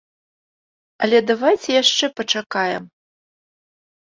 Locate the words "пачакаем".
2.21-2.83